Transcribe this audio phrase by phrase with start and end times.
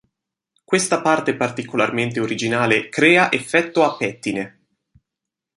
[0.63, 4.61] Questa parte particolarmente originale crea effetto a "pettine".